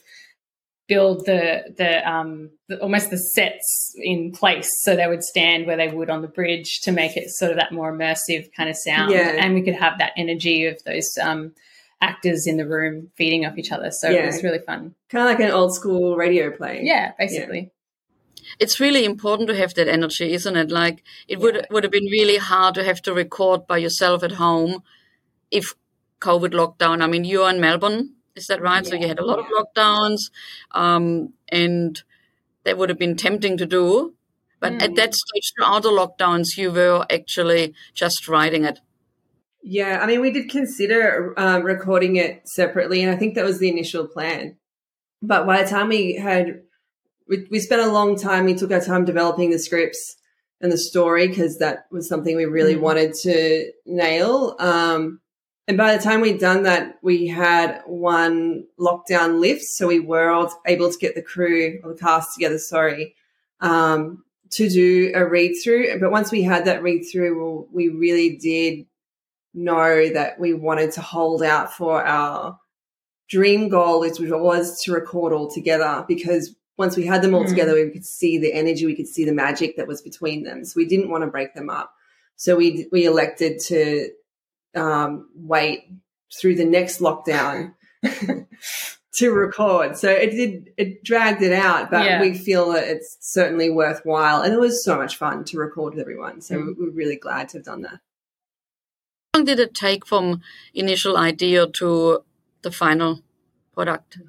build 0.87 1.25
the 1.25 1.73
the, 1.75 2.07
um, 2.07 2.51
the 2.67 2.79
almost 2.81 3.09
the 3.09 3.17
sets 3.17 3.95
in 3.97 4.31
place, 4.31 4.69
so 4.81 4.95
they 4.95 5.07
would 5.07 5.23
stand 5.23 5.65
where 5.65 5.77
they 5.77 5.87
would 5.87 6.11
on 6.11 6.21
the 6.21 6.27
bridge 6.27 6.81
to 6.83 6.91
make 6.91 7.17
it 7.17 7.31
sort 7.31 7.49
of 7.49 7.57
that 7.57 7.71
more 7.71 7.91
immersive 7.91 8.47
kind 8.55 8.69
of 8.69 8.75
sound, 8.75 9.11
yeah. 9.11 9.37
and 9.39 9.55
we 9.55 9.63
could 9.63 9.75
have 9.75 9.97
that 9.97 10.11
energy 10.15 10.67
of 10.67 10.77
those 10.83 11.09
um, 11.19 11.51
actors 11.99 12.45
in 12.45 12.57
the 12.57 12.67
room 12.67 13.09
feeding 13.15 13.43
off 13.43 13.57
each 13.57 13.71
other. 13.71 13.89
So 13.89 14.07
yeah. 14.07 14.21
it 14.21 14.25
was 14.27 14.43
really 14.43 14.59
fun. 14.59 14.93
Kind 15.09 15.23
of 15.23 15.31
like 15.31 15.39
an 15.39 15.51
old 15.51 15.73
school 15.73 16.15
radio 16.15 16.55
play. 16.55 16.81
Yeah, 16.83 17.13
basically 17.17 17.71
it's 18.59 18.79
really 18.79 19.05
important 19.05 19.49
to 19.49 19.55
have 19.55 19.73
that 19.75 19.87
energy, 19.87 20.33
isn't 20.33 20.55
it? 20.55 20.71
Like 20.71 21.03
it 21.27 21.39
yeah. 21.39 21.43
would 21.43 21.67
would 21.69 21.83
have 21.83 21.91
been 21.91 22.05
really 22.05 22.37
hard 22.37 22.75
to 22.75 22.83
have 22.83 23.01
to 23.03 23.13
record 23.13 23.67
by 23.67 23.77
yourself 23.77 24.23
at 24.23 24.33
home 24.33 24.83
if 25.51 25.73
COVID 26.19 26.51
lockdown. 26.51 27.01
I 27.01 27.07
mean, 27.07 27.25
you're 27.25 27.49
in 27.49 27.61
Melbourne, 27.61 28.15
is 28.35 28.47
that 28.47 28.61
right? 28.61 28.83
Yeah. 28.83 28.89
So 28.89 28.95
you 28.95 29.07
had 29.07 29.19
a 29.19 29.25
lot 29.25 29.39
of 29.39 29.45
lockdowns, 29.45 30.31
um, 30.71 31.33
and 31.49 32.01
that 32.63 32.77
would 32.77 32.89
have 32.89 32.99
been 32.99 33.15
tempting 33.15 33.57
to 33.57 33.65
do. 33.65 34.13
But 34.59 34.73
mm. 34.73 34.81
at 34.81 34.95
that 34.95 35.13
stage, 35.13 35.53
throughout 35.55 35.83
the 35.83 35.89
lockdowns, 35.89 36.57
you 36.57 36.71
were 36.71 37.05
actually 37.11 37.73
just 37.93 38.27
writing 38.27 38.63
it. 38.63 38.79
Yeah, 39.61 39.99
I 40.01 40.07
mean, 40.07 40.19
we 40.19 40.31
did 40.31 40.49
consider 40.49 41.33
um, 41.37 41.63
recording 41.63 42.17
it 42.17 42.47
separately, 42.47 43.01
and 43.01 43.11
I 43.11 43.15
think 43.15 43.35
that 43.35 43.45
was 43.45 43.59
the 43.59 43.69
initial 43.69 44.07
plan. 44.07 44.57
But 45.21 45.45
by 45.45 45.63
the 45.63 45.69
time 45.69 45.87
we 45.87 46.15
had 46.15 46.63
we, 47.27 47.47
we 47.49 47.59
spent 47.59 47.81
a 47.81 47.91
long 47.91 48.17
time. 48.17 48.45
We 48.45 48.55
took 48.55 48.71
our 48.71 48.81
time 48.81 49.05
developing 49.05 49.51
the 49.51 49.59
scripts 49.59 50.15
and 50.61 50.71
the 50.71 50.77
story 50.77 51.27
because 51.27 51.59
that 51.59 51.85
was 51.91 52.07
something 52.07 52.35
we 52.35 52.45
really 52.45 52.75
mm. 52.75 52.81
wanted 52.81 53.13
to 53.23 53.71
nail. 53.85 54.55
Um, 54.59 55.19
and 55.67 55.77
by 55.77 55.95
the 55.95 56.03
time 56.03 56.21
we'd 56.21 56.39
done 56.39 56.63
that, 56.63 56.95
we 57.01 57.27
had 57.27 57.81
one 57.85 58.65
lockdown 58.79 59.39
lift, 59.39 59.63
so 59.63 59.87
we 59.87 59.99
were 59.99 60.49
able 60.65 60.91
to 60.91 60.97
get 60.97 61.15
the 61.15 61.21
crew 61.21 61.79
or 61.83 61.93
the 61.93 61.99
cast 61.99 62.33
together. 62.33 62.57
Sorry, 62.57 63.15
um, 63.61 64.23
to 64.51 64.69
do 64.69 65.11
a 65.15 65.25
read 65.25 65.55
through. 65.63 65.99
But 65.99 66.11
once 66.11 66.31
we 66.31 66.43
had 66.43 66.65
that 66.65 66.83
read 66.83 67.03
through, 67.09 67.67
we 67.71 67.87
really 67.87 68.35
did 68.37 68.85
know 69.53 70.11
that 70.13 70.37
we 70.37 70.53
wanted 70.53 70.91
to 70.93 71.01
hold 71.01 71.43
out 71.43 71.73
for 71.73 72.03
our 72.03 72.59
dream 73.29 73.69
goal, 73.69 74.01
which 74.01 74.19
was 74.19 74.81
to 74.81 74.91
record 74.91 75.31
all 75.31 75.49
together 75.49 76.03
because 76.07 76.55
once 76.77 76.97
we 76.97 77.05
had 77.05 77.21
them 77.21 77.33
all 77.33 77.43
mm. 77.43 77.49
together, 77.49 77.73
we 77.73 77.89
could 77.91 78.05
see 78.05 78.37
the 78.37 78.53
energy, 78.53 78.85
we 78.85 78.95
could 78.95 79.07
see 79.07 79.25
the 79.25 79.33
magic 79.33 79.77
that 79.77 79.87
was 79.87 80.01
between 80.01 80.43
them. 80.43 80.65
So 80.65 80.73
we 80.77 80.85
didn't 80.85 81.09
want 81.09 81.23
to 81.23 81.29
break 81.29 81.53
them 81.53 81.69
up. 81.69 81.93
So 82.35 82.55
we 82.55 82.87
we 82.91 83.05
elected 83.05 83.59
to 83.67 84.09
um, 84.75 85.29
wait 85.35 85.85
through 86.39 86.55
the 86.55 86.65
next 86.65 86.99
lockdown 86.99 87.73
to 89.13 89.31
record. 89.31 89.97
So 89.97 90.09
it 90.09 90.31
did 90.31 90.71
it 90.77 91.03
dragged 91.03 91.43
it 91.43 91.53
out, 91.53 91.91
but 91.91 92.05
yeah. 92.05 92.21
we 92.21 92.33
feel 92.33 92.71
that 92.73 92.87
it's 92.87 93.17
certainly 93.21 93.69
worthwhile, 93.69 94.41
and 94.41 94.53
it 94.53 94.59
was 94.59 94.83
so 94.83 94.97
much 94.97 95.17
fun 95.17 95.43
to 95.45 95.57
record 95.57 95.93
with 95.93 96.01
everyone. 96.01 96.41
So 96.41 96.55
mm. 96.55 96.75
we're 96.77 96.89
really 96.89 97.17
glad 97.17 97.49
to 97.49 97.59
have 97.59 97.65
done 97.65 97.81
that. 97.83 97.99
How 99.33 99.39
long 99.39 99.45
did 99.45 99.59
it 99.59 99.73
take 99.73 100.05
from 100.05 100.41
initial 100.73 101.17
idea 101.17 101.67
to 101.67 102.23
the 102.61 102.71
final 102.71 103.21
product? 103.73 104.19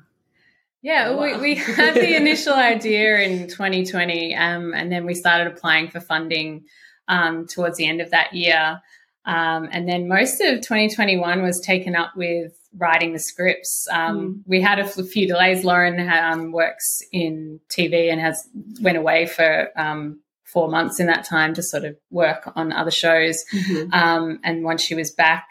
Yeah, 0.84 1.08
oh, 1.08 1.16
wow. 1.16 1.40
we, 1.40 1.54
we 1.54 1.54
had 1.54 1.94
the 1.94 2.14
initial 2.14 2.52
idea 2.52 3.18
in 3.20 3.48
2020, 3.48 4.34
um, 4.34 4.74
and 4.74 4.92
then 4.92 5.06
we 5.06 5.14
started 5.14 5.46
applying 5.46 5.88
for 5.88 5.98
funding 5.98 6.66
um, 7.08 7.46
towards 7.46 7.78
the 7.78 7.86
end 7.86 8.02
of 8.02 8.10
that 8.10 8.34
year. 8.34 8.82
Um, 9.24 9.66
and 9.72 9.88
then 9.88 10.08
most 10.08 10.42
of 10.42 10.60
2021 10.60 11.42
was 11.42 11.58
taken 11.60 11.96
up 11.96 12.14
with 12.14 12.52
writing 12.76 13.14
the 13.14 13.18
scripts. 13.18 13.88
Mm. 13.90 14.42
We 14.44 14.60
had 14.60 14.78
a 14.78 14.86
few 14.86 15.26
delays. 15.26 15.64
Lauren 15.64 16.06
um, 16.06 16.52
works 16.52 17.00
in 17.10 17.60
TV 17.70 18.12
and 18.12 18.20
has 18.20 18.46
went 18.82 18.98
away 18.98 19.24
for 19.24 19.70
um, 19.78 20.20
four 20.44 20.68
months 20.68 21.00
in 21.00 21.06
that 21.06 21.24
time 21.24 21.54
to 21.54 21.62
sort 21.62 21.84
of 21.84 21.96
work 22.10 22.52
on 22.56 22.72
other 22.72 22.90
shows. 22.90 23.42
Mm-hmm. 23.54 23.94
Um, 23.94 24.38
and 24.44 24.62
once 24.62 24.82
she 24.82 24.94
was 24.94 25.10
back, 25.12 25.46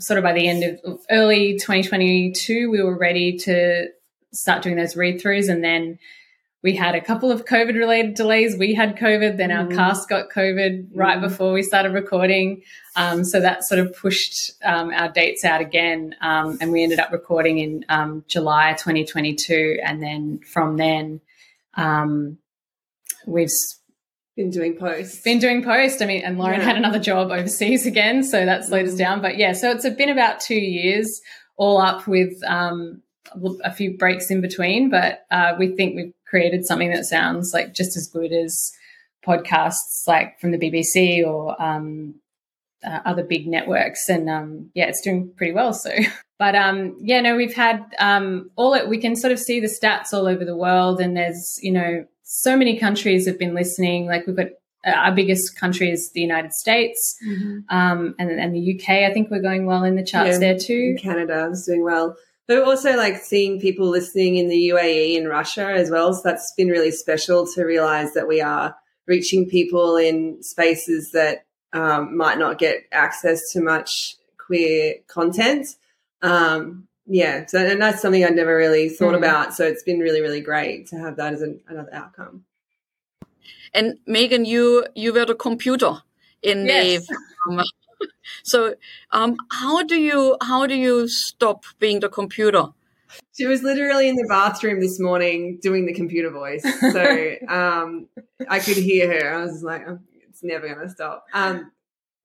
sort 0.00 0.18
of 0.18 0.24
by 0.24 0.32
the 0.32 0.48
end 0.48 0.80
of 0.84 0.98
early 1.08 1.52
2022, 1.52 2.68
we 2.68 2.82
were 2.82 2.98
ready 2.98 3.38
to 3.38 3.86
start 4.36 4.62
doing 4.62 4.76
those 4.76 4.96
read 4.96 5.20
throughs. 5.20 5.48
And 5.48 5.62
then 5.64 5.98
we 6.62 6.74
had 6.74 6.94
a 6.94 7.00
couple 7.00 7.30
of 7.30 7.44
COVID 7.44 7.74
related 7.74 8.14
delays. 8.14 8.56
We 8.56 8.74
had 8.74 8.96
COVID, 8.96 9.36
then 9.36 9.52
our 9.52 9.66
Mm. 9.66 9.74
cast 9.76 10.08
got 10.08 10.30
COVID 10.30 10.88
right 10.94 11.18
Mm. 11.18 11.22
before 11.22 11.52
we 11.52 11.62
started 11.62 11.92
recording. 11.92 12.62
Um, 12.96 13.24
so 13.24 13.38
that 13.40 13.62
sort 13.64 13.78
of 13.78 13.94
pushed 13.94 14.52
um, 14.64 14.90
our 14.90 15.08
dates 15.08 15.44
out 15.44 15.60
again. 15.60 16.14
Um, 16.20 16.58
and 16.60 16.72
we 16.72 16.82
ended 16.82 16.98
up 16.98 17.12
recording 17.12 17.58
in 17.58 17.84
um, 17.88 18.24
July 18.26 18.72
2022. 18.72 19.78
And 19.84 20.02
then 20.02 20.40
from 20.52 20.76
then, 20.76 21.20
um, 21.74 22.38
we've 23.26 23.50
Been 24.36 24.50
doing 24.50 24.76
posts. 24.76 25.22
been 25.22 25.38
doing 25.38 25.62
post. 25.62 26.02
I 26.02 26.06
mean, 26.06 26.22
and 26.24 26.36
Lauren 26.38 26.60
Yeah. 26.60 26.66
had 26.66 26.76
another 26.76 26.98
job 26.98 27.30
overseas 27.30 27.86
again, 27.86 28.22
so 28.22 28.44
that 28.44 28.64
slowed 28.64 28.86
us 28.86 28.94
Mm. 28.94 28.98
down. 28.98 29.22
But 29.22 29.36
yeah, 29.38 29.52
so 29.52 29.70
it's 29.70 29.88
been 29.90 30.08
about 30.10 30.40
two 30.40 30.60
years, 30.60 31.20
all 31.56 31.78
up 31.78 32.06
with 32.06 32.32
um, 32.46 33.02
a 33.64 33.72
few 33.72 33.96
breaks 33.96 34.30
in 34.30 34.40
between. 34.40 34.90
But 34.90 35.26
uh, 35.30 35.54
we 35.58 35.74
think 35.74 35.96
we've 35.96 36.14
created 36.28 36.64
something 36.64 36.90
that 36.90 37.04
sounds 37.04 37.52
like 37.52 37.74
just 37.74 37.96
as 37.96 38.08
good 38.08 38.32
as 38.32 38.72
podcasts, 39.26 40.06
like 40.06 40.38
from 40.40 40.52
the 40.52 40.58
BBC 40.58 41.26
or 41.26 41.60
um, 41.60 42.14
uh, 42.84 43.00
other 43.04 43.24
big 43.24 43.46
networks. 43.46 44.08
And 44.08 44.28
um, 44.28 44.70
yeah, 44.74 44.86
it's 44.86 45.00
doing 45.02 45.32
pretty 45.36 45.52
well. 45.52 45.72
So. 45.72 45.90
But 46.38 46.54
um, 46.54 46.96
yeah, 47.00 47.22
no, 47.22 47.34
we've 47.34 47.54
had 47.54 47.82
um, 47.98 48.50
all 48.56 48.74
it. 48.74 48.88
We 48.88 48.98
can 48.98 49.16
sort 49.16 49.32
of 49.32 49.38
see 49.38 49.58
the 49.58 49.68
stats 49.68 50.12
all 50.12 50.26
over 50.26 50.44
the 50.44 50.54
world, 50.54 51.00
and 51.00 51.16
there's 51.16 51.58
you 51.62 51.72
know 51.72 52.04
so 52.24 52.56
many 52.56 52.78
countries 52.78 53.26
have 53.26 53.38
been 53.38 53.54
listening. 53.54 54.06
Like 54.06 54.26
we've 54.26 54.36
got 54.36 54.48
uh, 54.86 54.90
our 54.90 55.14
biggest 55.14 55.58
country 55.58 55.90
is 55.90 56.10
the 56.12 56.20
United 56.20 56.52
States, 56.52 57.16
um, 57.70 58.14
and 58.18 58.30
and 58.30 58.54
the 58.54 58.74
UK. 58.74 59.10
I 59.10 59.14
think 59.14 59.30
we're 59.30 59.40
going 59.40 59.64
well 59.64 59.82
in 59.84 59.96
the 59.96 60.04
charts 60.04 60.32
Yeah, 60.32 60.38
there 60.38 60.58
too. 60.58 60.96
Canada 61.00 61.48
is 61.50 61.64
doing 61.64 61.82
well. 61.82 62.16
But 62.48 62.62
also 62.62 62.96
like 62.96 63.16
seeing 63.16 63.60
people 63.60 63.88
listening 63.88 64.36
in 64.36 64.48
the 64.48 64.68
UAE 64.68 65.16
and 65.18 65.28
Russia 65.28 65.66
as 65.72 65.90
well. 65.90 66.14
So 66.14 66.20
that's 66.24 66.52
been 66.56 66.68
really 66.68 66.92
special 66.92 67.46
to 67.54 67.64
realize 67.64 68.14
that 68.14 68.28
we 68.28 68.40
are 68.40 68.76
reaching 69.06 69.48
people 69.48 69.96
in 69.96 70.42
spaces 70.42 71.10
that 71.12 71.44
um, 71.72 72.16
might 72.16 72.38
not 72.38 72.58
get 72.58 72.84
access 72.92 73.50
to 73.52 73.60
much 73.60 74.16
queer 74.38 74.94
content. 75.08 75.66
Um, 76.22 76.86
yeah, 77.06 77.46
so 77.46 77.58
and 77.58 77.80
that's 77.80 78.00
something 78.02 78.24
I'd 78.24 78.34
never 78.34 78.56
really 78.56 78.88
thought 78.88 79.14
Mm. 79.14 79.18
about. 79.18 79.54
So 79.54 79.64
it's 79.64 79.82
been 79.82 79.98
really, 80.00 80.20
really 80.20 80.40
great 80.40 80.88
to 80.88 80.98
have 80.98 81.16
that 81.16 81.34
as 81.34 81.42
an, 81.42 81.60
another 81.68 81.92
outcome. 81.92 82.44
And 83.74 83.98
Megan, 84.06 84.44
you 84.44 84.86
you 84.94 85.12
were 85.12 85.24
the 85.26 85.34
computer 85.34 86.02
in 86.42 86.66
Yes. 86.66 87.06
the. 87.06 87.64
So, 88.42 88.74
um, 89.10 89.36
how 89.50 89.82
do 89.82 89.96
you 89.96 90.36
how 90.42 90.66
do 90.66 90.74
you 90.74 91.08
stop 91.08 91.64
being 91.78 92.00
the 92.00 92.08
computer? 92.08 92.66
She 93.36 93.46
was 93.46 93.62
literally 93.62 94.08
in 94.08 94.16
the 94.16 94.26
bathroom 94.28 94.80
this 94.80 94.98
morning 94.98 95.58
doing 95.62 95.86
the 95.86 95.94
computer 95.94 96.30
voice. 96.30 96.62
So 96.80 97.34
um, 97.48 98.08
I 98.48 98.58
could 98.58 98.76
hear 98.76 99.08
her. 99.12 99.34
I 99.34 99.42
was 99.42 99.62
like, 99.62 99.82
oh, 99.88 99.98
it's 100.28 100.42
never 100.42 100.66
going 100.66 100.86
to 100.86 100.92
stop. 100.92 101.24
Um, 101.32 101.70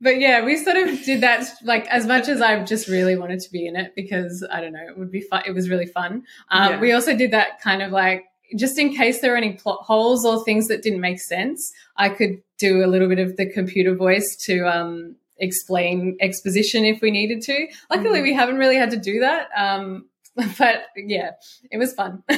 But 0.02 0.20
yeah, 0.20 0.44
we 0.44 0.58
sort 0.58 0.78
of 0.78 1.04
did 1.04 1.22
that 1.22 1.48
like 1.64 1.88
as 1.88 2.08
much 2.08 2.28
as 2.28 2.42
I 2.42 2.64
just 2.64 2.88
really 2.88 3.16
wanted 3.16 3.40
to 3.42 3.52
be 3.52 3.68
in 3.68 3.76
it 3.76 3.94
because 3.96 4.46
I 4.52 4.60
don't 4.60 4.74
know, 4.74 4.86
it 4.88 4.98
would 4.98 5.12
be 5.12 5.22
fun. 5.22 5.44
It 5.46 5.54
was 5.54 5.70
really 5.70 5.86
fun. 5.86 6.24
Um, 6.50 6.72
Yeah. 6.72 6.80
We 6.80 6.92
also 6.92 7.16
did 7.16 7.32
that 7.32 7.62
kind 7.62 7.82
of 7.82 7.92
like 7.92 8.26
just 8.56 8.78
in 8.78 8.94
case 8.94 9.22
there 9.22 9.32
were 9.32 9.38
any 9.38 9.54
plot 9.54 9.80
holes 9.84 10.26
or 10.26 10.44
things 10.44 10.68
that 10.68 10.82
didn't 10.82 11.02
make 11.02 11.20
sense, 11.20 11.72
I 11.96 12.10
could 12.10 12.42
do 12.58 12.84
a 12.84 12.88
little 12.88 13.08
bit 13.08 13.20
of 13.20 13.38
the 13.38 13.50
computer 13.50 13.96
voice 13.96 14.36
to 14.48 14.68
um, 14.68 15.16
explain 15.42 16.16
exposition 16.22 16.86
if 16.86 17.02
we 17.02 17.12
needed 17.12 17.42
to. 17.42 17.68
Luckily, 17.90 18.20
Mhm. 18.20 18.24
we 18.24 18.34
haven't 18.34 18.58
really 18.58 18.78
had 18.78 18.92
to 18.92 18.98
do 18.98 19.20
that. 19.20 19.50
Um, 19.58 20.08
but 20.58 20.84
yeah, 20.96 21.32
it 21.72 21.78
was 21.78 21.94
fun. 21.94 22.24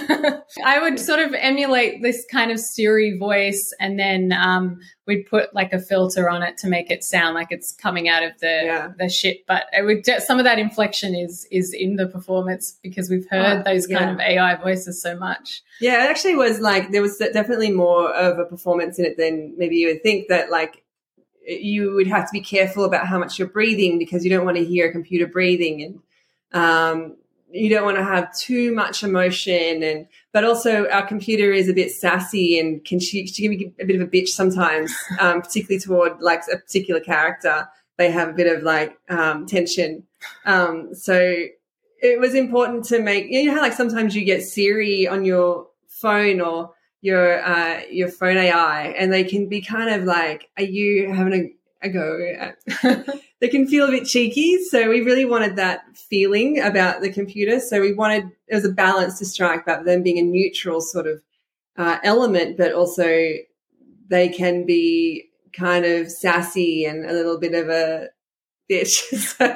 I 0.66 0.80
would 0.82 1.00
sort 1.00 1.20
of 1.20 1.36
emulate 1.36 2.02
this 2.02 2.26
kind 2.32 2.50
of 2.52 2.60
Siri 2.60 3.20
voice, 3.20 3.72
and 3.80 4.00
then 4.00 4.32
um, 4.34 4.80
we'd 5.06 5.28
put 5.30 5.54
like 5.54 5.74
a 5.74 5.80
filter 5.80 6.28
on 6.28 6.42
it 6.42 6.58
to 6.58 6.68
make 6.68 6.90
it 6.90 7.04
sound 7.04 7.36
like 7.36 7.50
it's 7.52 7.72
coming 7.72 8.10
out 8.10 8.24
of 8.24 8.32
the 8.40 8.96
the 8.98 9.10
shit. 9.10 9.46
But 9.48 9.66
it 9.74 9.84
would 9.86 10.04
just, 10.04 10.26
some 10.26 10.40
of 10.40 10.46
that 10.46 10.58
inflection 10.58 11.14
is 11.14 11.48
is 11.52 11.72
in 11.72 11.96
the 11.98 12.08
performance 12.08 12.80
because 12.82 13.12
we've 13.12 13.28
heard 13.30 13.60
Oh, 13.60 13.64
those 13.64 13.86
kind 13.86 14.06
yeah. 14.06 14.14
of 14.14 14.20
AI 14.20 14.56
voices 14.56 15.00
so 15.00 15.16
much. 15.16 15.62
Yeah, 15.80 16.04
it 16.06 16.10
actually 16.10 16.36
was 16.36 16.60
like 16.60 16.92
there 16.92 17.02
was 17.04 17.18
definitely 17.20 17.70
more 17.72 18.12
of 18.12 18.40
a 18.40 18.46
performance 18.46 18.98
in 18.98 19.06
it 19.06 19.18
than 19.18 19.54
maybe 19.56 19.76
you 19.76 19.90
would 19.90 20.02
think. 20.02 20.30
That 20.30 20.50
like 20.50 20.83
you 21.46 21.94
would 21.94 22.08
have 22.08 22.26
to 22.26 22.32
be 22.32 22.42
careful 22.42 22.86
about 22.86 23.08
how 23.08 23.20
much 23.20 23.38
you're 23.38 23.48
breathing 23.48 24.00
because 24.00 24.24
you 24.24 24.30
don't 24.30 24.46
want 24.46 24.58
to 24.58 24.66
hear 24.66 24.90
a 24.90 24.92
computer 24.92 25.28
breathing, 25.28 25.84
and 25.84 26.62
um, 26.62 27.16
you 27.52 27.70
don't 27.70 27.86
want 27.86 27.98
to 27.98 28.04
have 28.04 28.36
too 28.36 28.74
much 28.74 29.04
emotion. 29.04 29.84
And 29.84 30.08
but 30.32 30.44
also 30.44 30.88
our 30.90 31.06
computer 31.06 31.52
is 31.52 31.70
a 31.70 31.74
bit 31.74 31.92
sassy 31.92 32.60
and 32.60 32.84
can 32.84 33.00
she, 33.00 33.28
she 33.28 33.44
can 33.44 33.58
be 33.58 33.74
a 33.80 33.86
bit 33.86 34.00
of 34.00 34.08
a 34.08 34.10
bitch 34.10 34.30
sometimes, 34.30 34.94
um, 35.20 35.42
particularly 35.42 35.80
toward 35.80 36.22
like 36.22 36.42
a 36.52 36.58
particular 36.58 37.00
character. 37.00 37.68
They 37.98 38.10
have 38.10 38.30
a 38.30 38.34
bit 38.34 38.56
of 38.56 38.64
like 38.64 38.98
um, 39.10 39.46
tension. 39.46 40.04
Um, 40.46 40.96
so 40.96 41.46
it 42.02 42.20
was 42.20 42.34
important 42.36 42.86
to 42.86 43.02
make 43.02 43.28
you 43.30 43.46
know 43.46 43.54
how 43.54 43.62
like 43.62 43.74
sometimes 43.74 44.16
you 44.16 44.26
get 44.26 44.44
Siri 44.44 45.08
on 45.08 45.24
your 45.24 45.68
phone 45.88 46.42
or 46.42 46.74
your 47.04 47.44
uh, 47.46 47.82
your 47.92 48.08
phone 48.08 48.38
AI, 48.38 48.86
and 48.98 49.12
they 49.12 49.26
can 49.26 49.50
be 49.50 49.62
kind 49.62 49.94
of 49.94 50.06
like, 50.06 50.50
"Are 50.58 50.64
you 50.64 51.14
having 51.14 51.34
a, 51.84 51.88
a 51.88 51.90
go?" 51.90 52.54
they 53.42 53.50
can 53.50 53.68
feel 53.68 53.90
a 53.90 53.92
bit 53.92 54.06
cheeky. 54.06 54.58
So 54.64 54.90
we 54.90 55.02
really 55.02 55.26
wanted 55.26 55.58
that 55.58 55.82
feeling 55.98 56.62
about 56.62 57.02
the 57.02 57.12
computer. 57.12 57.60
So 57.60 57.82
we 57.82 57.94
wanted 57.94 58.32
it 58.48 58.56
was 58.56 58.64
a 58.64 58.72
balance 58.72 59.20
to 59.20 59.26
strike, 59.26 59.64
about 59.64 59.84
them 59.84 60.02
being 60.02 60.18
a 60.18 60.22
neutral 60.22 60.80
sort 60.80 61.08
of 61.08 61.22
uh, 61.76 61.98
element, 62.06 62.56
but 62.56 62.72
also 62.72 63.34
they 64.08 64.30
can 64.30 64.66
be 64.66 65.30
kind 65.52 65.84
of 65.84 66.10
sassy 66.10 66.86
and 66.86 67.06
a 67.06 67.12
little 67.12 67.38
bit 67.38 67.54
of 67.54 67.68
a 67.68 68.08
bitch. 68.72 68.92
so 69.38 69.54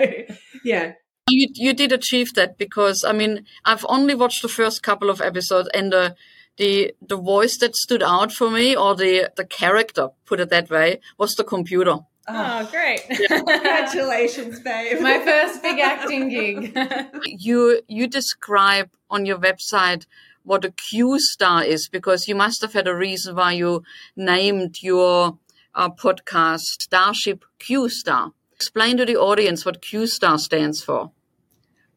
yeah. 0.66 0.94
You 1.30 1.48
you 1.54 1.74
did 1.74 1.94
achieve 1.94 2.34
that 2.34 2.58
because 2.58 3.06
I 3.08 3.14
mean 3.14 3.46
I've 3.64 3.86
only 3.88 4.16
watched 4.16 4.42
the 4.42 4.50
first 4.50 4.84
couple 4.84 5.10
of 5.10 5.22
episodes 5.22 5.70
and 5.74 5.94
the 5.94 6.18
the 6.58 6.94
the 7.02 7.18
voice 7.18 7.58
that 7.60 7.76
stood 7.76 8.04
out 8.04 8.32
for 8.32 8.50
me 8.50 8.76
or 8.76 8.96
the 8.96 9.32
the 9.36 9.46
character 9.46 10.10
put 10.26 10.40
it 10.40 10.50
that 10.50 10.70
way 10.70 11.00
was 11.18 11.36
the 11.36 11.44
computer. 11.44 12.00
Oh, 12.30 12.68
great! 12.70 13.02
Congratulations, 13.28 14.60
babe. 14.60 15.00
My 15.00 15.20
first 15.24 15.62
big 15.62 15.80
acting 15.80 16.30
gig. 16.30 16.78
You 17.26 17.82
you 17.88 18.08
describe 18.08 18.90
on 19.10 19.26
your 19.26 19.38
website 19.38 20.06
what 20.44 20.66
a 20.66 20.72
Q 20.72 21.20
star 21.20 21.64
is 21.64 21.88
because 21.90 22.28
you 22.28 22.36
must 22.36 22.62
have 22.62 22.74
had 22.74 22.88
a 22.88 22.96
reason 22.96 23.36
why 23.36 23.54
you 23.54 23.84
named 24.16 24.82
your 24.82 25.38
uh, 25.76 25.90
podcast 25.90 26.82
Starship 26.82 27.46
Q 27.60 27.90
Star. 27.90 28.32
Explain 28.54 28.98
to 28.98 29.06
the 29.06 29.16
audience 29.16 29.66
what 29.66 29.82
Q 29.82 30.08
Star 30.08 30.38
stands 30.38 30.84
for. 30.84 31.12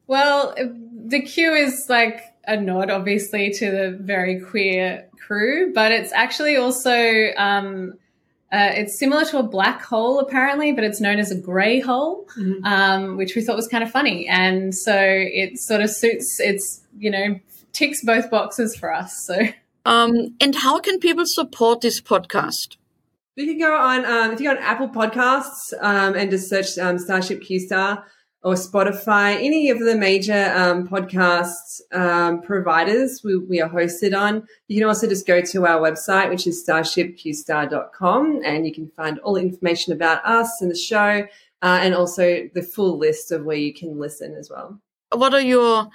Well, 0.07 0.55
the 0.57 1.23
Q 1.23 1.55
is 1.55 1.87
like 1.89 2.30
a 2.45 2.57
nod, 2.57 2.91
obviously, 2.91 3.51
to 3.51 3.71
the 3.71 3.99
very 4.01 4.41
queer 4.41 5.09
crew, 5.27 5.73
but 5.73 5.93
it's 5.93 6.13
actually 6.13 6.57
also 6.57 7.29
um, 7.37 7.95
uh, 8.53 8.73
it's 8.75 8.99
similar 8.99 9.25
to 9.25 9.39
a 9.39 9.43
black 9.45 9.83
hole, 9.83 10.19
apparently, 10.19 10.73
but 10.73 10.83
it's 10.83 11.01
known 11.01 11.21
as 11.21 11.31
a 11.31 11.37
grey 11.37 11.79
hole, 11.79 12.27
um, 12.65 13.17
which 13.17 13.37
we 13.37 13.43
thought 13.43 13.55
was 13.55 13.69
kind 13.69 13.85
of 13.85 13.91
funny, 13.91 14.27
and 14.27 14.75
so 14.75 14.97
it 14.99 15.57
sort 15.59 15.81
of 15.81 15.91
suits. 15.91 16.41
It's 16.41 16.83
you 16.99 17.11
know 17.11 17.39
ticks 17.73 18.05
both 18.05 18.29
boxes 18.29 18.75
for 18.75 18.93
us. 18.93 19.25
So, 19.25 19.39
um, 19.87 20.35
and 20.41 20.57
how 20.57 20.81
can 20.81 20.99
people 20.99 21.25
support 21.27 21.81
this 21.81 22.01
podcast? 22.01 22.77
You 23.37 23.47
can 23.47 23.59
go 23.59 23.73
on 23.73 24.05
um, 24.05 24.33
if 24.33 24.41
you 24.41 24.47
go 24.47 24.57
on 24.57 24.59
Apple 24.59 24.89
Podcasts 24.89 25.73
um, 25.81 26.17
and 26.17 26.29
just 26.29 26.49
search 26.49 26.77
um, 26.77 26.99
Starship 26.99 27.43
Q 27.43 27.61
Star 27.61 28.05
or 28.43 28.55
Spotify, 28.55 29.35
any 29.35 29.69
of 29.69 29.79
the 29.81 29.95
major 29.95 30.53
um, 30.57 30.89
podcast 30.89 31.83
um, 31.93 32.41
providers 32.41 33.21
we, 33.23 33.37
we 33.37 33.61
are 33.61 33.69
hosted 33.69 34.19
on. 34.19 34.47
You 34.67 34.81
can 34.81 34.89
also 34.89 35.07
just 35.07 35.27
go 35.27 35.43
to 35.43 35.67
our 35.67 35.79
website, 35.79 36.31
which 36.31 36.47
is 36.47 36.65
starshipqstar.com, 36.67 38.41
and 38.45 38.67
you 38.67 38.73
can 38.73 38.91
find 38.97 39.19
all 39.19 39.35
the 39.35 39.43
information 39.43 39.93
about 39.93 40.25
us 40.25 40.61
and 40.63 40.71
the 40.71 40.77
show, 40.77 41.27
uh, 41.63 41.79
and 41.83 41.95
also 41.95 42.49
the 42.55 42.63
full 42.63 42.99
list 42.99 43.31
of 43.31 43.45
where 43.45 43.59
you 43.59 43.75
can 43.75 43.99
listen 43.99 44.35
as 44.35 44.49
well. 44.49 44.81
What 45.13 45.35
are 45.35 45.41
your 45.41 45.91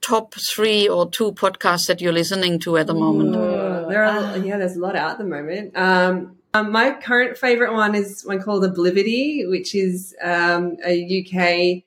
top 0.00 0.34
three 0.34 0.88
or 0.88 1.08
two 1.08 1.30
podcasts 1.32 1.86
that 1.86 2.00
you're 2.00 2.12
listening 2.12 2.58
to 2.60 2.76
at 2.76 2.88
the 2.88 2.94
moment? 2.94 3.36
Oh, 3.36 3.88
there 3.88 4.04
are, 4.04 4.36
yeah, 4.38 4.58
there's 4.58 4.74
a 4.74 4.80
lot 4.80 4.96
out 4.96 5.12
at 5.12 5.18
the 5.18 5.24
moment. 5.24 5.76
Um, 5.76 6.38
um, 6.54 6.70
my 6.72 6.92
current 6.92 7.38
favorite 7.38 7.72
one 7.72 7.94
is 7.94 8.22
one 8.24 8.42
called 8.42 8.62
Oblivity, 8.64 9.48
which 9.48 9.74
is 9.74 10.14
um, 10.22 10.76
a 10.84 10.94
UK 11.20 11.82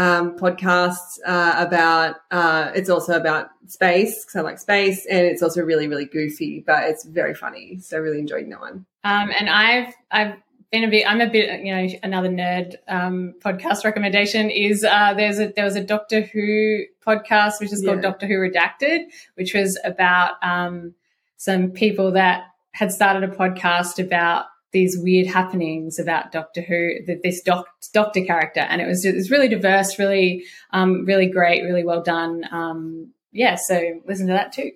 um, 0.00 0.36
podcast 0.38 1.18
uh, 1.26 1.54
about. 1.58 2.16
Uh, 2.30 2.70
it's 2.74 2.90
also 2.90 3.14
about 3.18 3.48
space 3.66 4.24
because 4.24 4.36
I 4.36 4.40
like 4.42 4.58
space, 4.58 5.06
and 5.06 5.26
it's 5.26 5.42
also 5.42 5.62
really, 5.62 5.88
really 5.88 6.04
goofy, 6.04 6.62
but 6.66 6.84
it's 6.84 7.04
very 7.04 7.34
funny. 7.34 7.78
So 7.80 7.98
really 7.98 8.18
enjoying 8.18 8.50
that 8.50 8.60
one. 8.60 8.86
um, 9.04 9.30
and 9.38 9.48
I've 9.48 9.94
I've 10.10 10.34
been 10.70 10.84
a 10.84 10.88
bit. 10.90 11.10
I'm 11.10 11.20
a 11.20 11.28
bit. 11.30 11.64
You 11.64 11.74
know, 11.74 11.88
another 12.02 12.28
nerd 12.28 12.74
um, 12.88 13.34
podcast 13.42 13.84
recommendation 13.84 14.50
is 14.50 14.84
uh, 14.84 15.14
there's 15.14 15.38
a 15.40 15.48
there 15.56 15.64
was 15.64 15.76
a 15.76 15.82
Doctor 15.82 16.20
Who 16.20 16.84
podcast 17.06 17.58
which 17.58 17.72
is 17.72 17.82
called 17.82 17.96
Yeah. 17.96 18.02
Doctor 18.02 18.26
Who 18.26 18.34
Redacted, 18.34 19.06
which 19.34 19.54
was 19.54 19.78
about 19.82 20.34
um, 20.42 20.94
some 21.38 21.70
people 21.70 22.12
that 22.12 22.44
had 22.72 22.92
started 22.92 23.28
a 23.28 23.34
podcast 23.34 24.04
about 24.04 24.46
these 24.72 24.96
weird 24.98 25.26
happenings 25.26 25.98
about 25.98 26.30
Doctor 26.30 26.60
Who, 26.60 27.04
th- 27.04 27.20
this 27.22 27.42
doc, 27.42 27.66
Doctor 27.92 28.24
character, 28.24 28.60
and 28.60 28.80
it 28.80 28.86
was 28.86 29.04
it 29.04 29.14
was 29.14 29.30
really 29.30 29.48
diverse, 29.48 29.98
really 29.98 30.44
um, 30.72 31.04
really 31.04 31.26
great, 31.26 31.64
really 31.64 31.84
well 31.84 32.02
done. 32.02 32.44
Um, 32.50 33.12
yeah, 33.32 33.56
so 33.56 34.00
listen 34.06 34.26
to 34.28 34.32
that 34.32 34.52
too. 34.52 34.72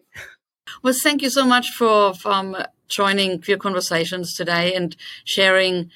Well, 0.82 0.94
thank 0.94 1.22
you 1.22 1.30
so 1.30 1.44
much 1.44 1.70
for 1.70 2.14
um, 2.24 2.56
joining 2.88 3.40
Queer 3.40 3.58
Conversations 3.58 4.34
today 4.34 4.74
and 4.74 4.96
sharing 5.24 5.90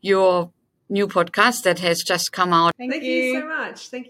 your 0.00 0.50
new 0.88 1.06
podcast 1.06 1.62
that 1.62 1.78
has 1.78 2.02
just 2.02 2.32
come 2.32 2.52
out. 2.52 2.74
Thank, 2.76 2.92
Thank 2.92 3.04
you 3.04 3.40
so 3.40 3.46
much. 3.46 3.88
Thank 3.88 3.92
you. 3.92 4.02